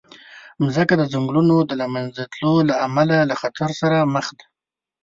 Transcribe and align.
مځکه 0.63 0.93
د 0.97 1.03
ځنګلونو 1.13 1.55
د 1.69 1.71
له 1.81 1.85
منځه 1.93 2.21
تلو 2.33 2.53
له 2.69 2.75
امله 2.87 3.17
له 3.29 3.35
خطر 3.41 3.69
سره 3.81 3.97
مخ 4.13 4.27
ده. 4.37 4.45